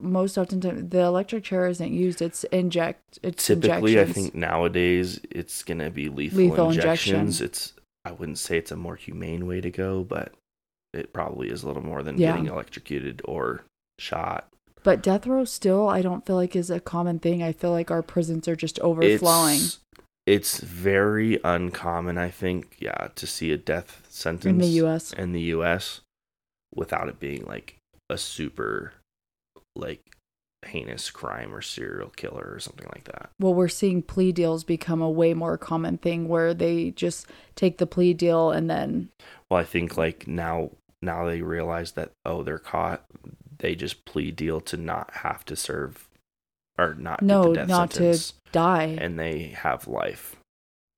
most 0.00 0.36
often 0.36 0.60
the 0.60 1.00
electric 1.00 1.44
chair 1.44 1.66
isn't 1.66 1.92
used. 1.92 2.20
It's 2.20 2.44
inject. 2.44 3.18
It's 3.22 3.46
Typically, 3.46 3.98
I 3.98 4.04
think 4.04 4.34
nowadays 4.34 5.20
it's 5.30 5.62
gonna 5.62 5.90
be 5.90 6.08
lethal, 6.08 6.38
Lethal 6.38 6.70
injections. 6.70 7.40
injection. 7.40 7.44
It's 7.46 7.72
I 8.04 8.12
wouldn't 8.12 8.38
say 8.38 8.58
it's 8.58 8.70
a 8.70 8.76
more 8.76 8.96
humane 8.96 9.46
way 9.46 9.60
to 9.60 9.70
go, 9.70 10.04
but 10.04 10.32
it 10.92 11.12
probably 11.12 11.50
is 11.50 11.62
a 11.62 11.66
little 11.66 11.82
more 11.82 12.02
than 12.02 12.18
Yeah. 12.18 12.32
getting 12.32 12.46
electrocuted 12.46 13.20
or 13.24 13.64
shot. 13.98 14.48
But 14.84 15.02
death 15.02 15.26
row 15.26 15.44
still, 15.44 15.88
I 15.88 16.02
don't 16.02 16.24
feel 16.24 16.36
like 16.36 16.54
is 16.54 16.70
a 16.70 16.78
common 16.78 17.18
thing. 17.18 17.42
I 17.42 17.52
feel 17.52 17.72
like 17.72 17.90
our 17.90 18.02
prisons 18.02 18.46
are 18.46 18.54
just 18.54 18.78
overflowing 18.80 19.56
It's, 19.56 19.80
it's 20.26 20.58
very 20.60 21.40
uncommon, 21.42 22.16
I 22.18 22.30
think, 22.30 22.76
yeah, 22.78 23.08
to 23.16 23.26
see 23.26 23.50
a 23.50 23.56
death 23.56 24.05
sentence 24.16 24.46
in 24.46 24.58
the 24.58 24.66
U.S. 24.66 25.12
in 25.12 25.32
the 25.32 25.42
U.S. 25.42 26.00
without 26.74 27.08
it 27.08 27.20
being 27.20 27.44
like 27.44 27.76
a 28.10 28.18
super, 28.18 28.92
like, 29.74 30.00
heinous 30.64 31.10
crime 31.10 31.54
or 31.54 31.62
serial 31.62 32.08
killer 32.10 32.50
or 32.52 32.58
something 32.58 32.88
like 32.94 33.04
that. 33.04 33.30
Well, 33.38 33.54
we're 33.54 33.68
seeing 33.68 34.02
plea 34.02 34.32
deals 34.32 34.64
become 34.64 35.00
a 35.00 35.10
way 35.10 35.32
more 35.34 35.56
common 35.56 35.98
thing 35.98 36.26
where 36.28 36.54
they 36.54 36.90
just 36.90 37.26
take 37.54 37.78
the 37.78 37.86
plea 37.86 38.14
deal 38.14 38.50
and 38.50 38.68
then 38.68 39.10
Well, 39.50 39.60
I 39.60 39.64
think 39.64 39.96
like 39.96 40.26
now, 40.26 40.70
now 41.02 41.26
they 41.26 41.42
realize 41.42 41.92
that 41.92 42.10
oh, 42.24 42.42
they're 42.42 42.58
caught. 42.58 43.04
They 43.58 43.74
just 43.74 44.04
plea 44.06 44.32
deal 44.32 44.60
to 44.62 44.76
not 44.76 45.10
have 45.12 45.44
to 45.46 45.56
serve, 45.56 46.08
or 46.78 46.94
not 46.94 47.20
get 47.20 47.26
no, 47.26 47.48
the 47.48 47.54
death 47.54 47.68
not 47.68 47.92
sentence, 47.92 48.30
to 48.30 48.36
die. 48.52 48.96
and 48.98 49.18
they 49.18 49.54
have 49.56 49.86
life. 49.86 50.36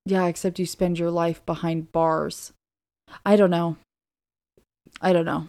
yeah, 0.05 0.25
except 0.25 0.57
you 0.57 0.65
spend 0.65 0.97
your 0.97 1.11
life 1.11 1.45
behind 1.45 1.91
bars. 1.91 2.53
I 3.25 3.35
don't 3.35 3.51
know. 3.51 3.77
I 5.01 5.13
don't 5.13 5.25
know. 5.25 5.47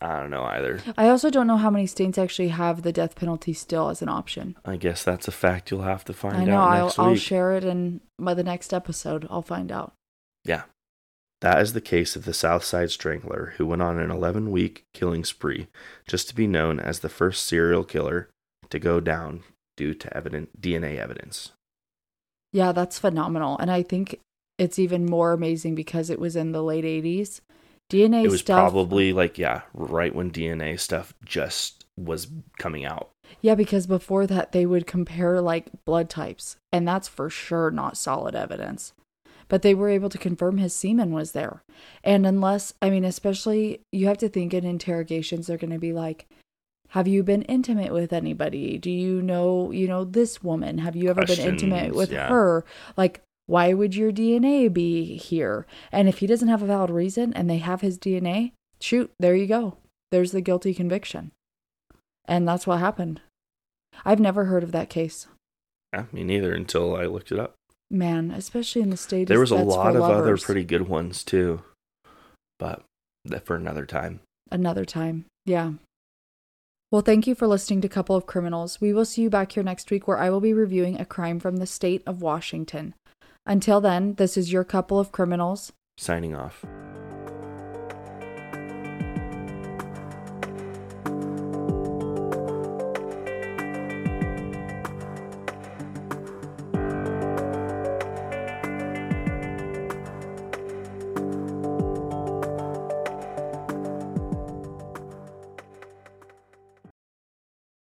I 0.00 0.18
don't 0.18 0.30
know 0.30 0.42
either. 0.42 0.80
I 0.96 1.08
also 1.08 1.30
don't 1.30 1.46
know 1.46 1.56
how 1.56 1.70
many 1.70 1.86
states 1.86 2.18
actually 2.18 2.48
have 2.48 2.82
the 2.82 2.92
death 2.92 3.14
penalty 3.14 3.52
still 3.52 3.88
as 3.88 4.02
an 4.02 4.08
option. 4.08 4.56
I 4.64 4.76
guess 4.76 5.04
that's 5.04 5.28
a 5.28 5.32
fact 5.32 5.70
you'll 5.70 5.82
have 5.82 6.04
to 6.06 6.12
find 6.12 6.36
I 6.36 6.44
know. 6.44 6.56
out 6.56 6.70
I'll, 6.70 6.84
next 6.86 6.98
I'll 6.98 7.14
share 7.14 7.52
it 7.52 7.62
in 7.64 8.00
by 8.18 8.34
the 8.34 8.42
next 8.42 8.74
episode. 8.74 9.28
I'll 9.30 9.42
find 9.42 9.70
out. 9.70 9.92
Yeah. 10.44 10.62
That 11.40 11.60
is 11.60 11.72
the 11.72 11.80
case 11.80 12.16
of 12.16 12.24
the 12.24 12.34
Southside 12.34 12.90
Strangler, 12.90 13.54
who 13.56 13.66
went 13.66 13.82
on 13.82 13.98
an 13.98 14.10
11 14.10 14.50
week 14.50 14.84
killing 14.92 15.24
spree 15.24 15.68
just 16.08 16.28
to 16.28 16.34
be 16.34 16.46
known 16.46 16.80
as 16.80 17.00
the 17.00 17.08
first 17.08 17.46
serial 17.46 17.84
killer 17.84 18.28
to 18.70 18.78
go 18.78 18.98
down 19.00 19.42
due 19.76 19.94
to 19.94 20.16
evident 20.16 20.60
DNA 20.60 20.98
evidence. 20.98 21.52
Yeah, 22.52 22.72
that's 22.72 22.98
phenomenal. 22.98 23.56
And 23.58 23.70
I 23.70 23.82
think 23.82 24.18
it's 24.62 24.78
even 24.78 25.04
more 25.04 25.32
amazing 25.32 25.74
because 25.74 26.08
it 26.08 26.20
was 26.20 26.36
in 26.36 26.52
the 26.52 26.62
late 26.62 26.84
80s. 26.84 27.40
DNA 27.90 28.24
It 28.24 28.30
was 28.30 28.40
stuff. 28.40 28.58
probably 28.58 29.12
like, 29.12 29.36
yeah, 29.36 29.62
right 29.74 30.14
when 30.14 30.30
DNA 30.30 30.78
stuff 30.78 31.12
just 31.24 31.84
was 31.96 32.28
coming 32.58 32.84
out. 32.84 33.10
Yeah, 33.40 33.56
because 33.56 33.88
before 33.88 34.26
that, 34.28 34.52
they 34.52 34.64
would 34.64 34.86
compare 34.86 35.40
like 35.40 35.66
blood 35.84 36.08
types, 36.08 36.56
and 36.72 36.86
that's 36.86 37.08
for 37.08 37.28
sure 37.28 37.70
not 37.72 37.96
solid 37.96 38.36
evidence. 38.36 38.92
But 39.48 39.62
they 39.62 39.74
were 39.74 39.88
able 39.88 40.08
to 40.10 40.16
confirm 40.16 40.58
his 40.58 40.74
semen 40.74 41.12
was 41.12 41.32
there. 41.32 41.64
And 42.04 42.24
unless, 42.24 42.72
I 42.80 42.88
mean, 42.88 43.04
especially 43.04 43.80
you 43.90 44.06
have 44.06 44.18
to 44.18 44.28
think 44.28 44.54
in 44.54 44.64
interrogations, 44.64 45.46
they're 45.46 45.58
going 45.58 45.72
to 45.72 45.78
be 45.78 45.92
like, 45.92 46.26
have 46.90 47.08
you 47.08 47.22
been 47.22 47.42
intimate 47.42 47.92
with 47.92 48.12
anybody? 48.12 48.78
Do 48.78 48.90
you 48.90 49.20
know, 49.20 49.72
you 49.72 49.88
know, 49.88 50.04
this 50.04 50.42
woman? 50.42 50.78
Have 50.78 50.94
you 50.94 51.10
ever 51.10 51.26
been 51.26 51.40
intimate 51.40 51.94
with 51.94 52.12
yeah. 52.12 52.28
her? 52.28 52.64
Like, 52.96 53.22
why 53.52 53.74
would 53.74 53.94
your 53.94 54.10
DNA 54.10 54.72
be 54.72 55.18
here? 55.18 55.66
And 55.92 56.08
if 56.08 56.20
he 56.20 56.26
doesn't 56.26 56.48
have 56.48 56.62
a 56.62 56.66
valid 56.66 56.88
reason 56.88 57.34
and 57.34 57.50
they 57.50 57.58
have 57.58 57.82
his 57.82 57.98
DNA, 57.98 58.52
shoot, 58.80 59.12
there 59.20 59.36
you 59.36 59.46
go. 59.46 59.76
There's 60.10 60.32
the 60.32 60.40
guilty 60.40 60.72
conviction. 60.72 61.32
And 62.24 62.48
that's 62.48 62.66
what 62.66 62.78
happened. 62.78 63.20
I've 64.06 64.20
never 64.20 64.46
heard 64.46 64.62
of 64.62 64.72
that 64.72 64.88
case. 64.88 65.26
Yeah, 65.92 66.06
me 66.12 66.24
neither 66.24 66.54
until 66.54 66.96
I 66.96 67.04
looked 67.04 67.30
it 67.30 67.38
up. 67.38 67.52
Man, 67.90 68.30
especially 68.30 68.80
in 68.80 68.88
the 68.88 68.96
state. 68.96 69.28
There 69.28 69.38
was 69.38 69.50
a 69.50 69.56
lot 69.56 69.96
of 69.96 70.02
other 70.02 70.38
pretty 70.38 70.64
good 70.64 70.88
ones 70.88 71.22
too, 71.22 71.60
but 72.58 72.82
that 73.26 73.44
for 73.44 73.54
another 73.54 73.84
time. 73.84 74.20
Another 74.50 74.86
time. 74.86 75.26
Yeah. 75.44 75.72
Well, 76.90 77.02
thank 77.02 77.26
you 77.26 77.34
for 77.34 77.46
listening 77.46 77.82
to 77.82 77.88
Couple 77.90 78.16
of 78.16 78.24
Criminals. 78.24 78.80
We 78.80 78.94
will 78.94 79.04
see 79.04 79.20
you 79.20 79.28
back 79.28 79.52
here 79.52 79.62
next 79.62 79.90
week 79.90 80.08
where 80.08 80.18
I 80.18 80.30
will 80.30 80.40
be 80.40 80.54
reviewing 80.54 80.98
a 80.98 81.04
crime 81.04 81.38
from 81.38 81.58
the 81.58 81.66
state 81.66 82.02
of 82.06 82.22
Washington. 82.22 82.94
Until 83.44 83.80
then, 83.80 84.14
this 84.14 84.36
is 84.36 84.52
your 84.52 84.64
Couple 84.64 85.00
of 85.00 85.10
Criminals. 85.10 85.72
Signing 85.96 86.34
off. 86.34 86.64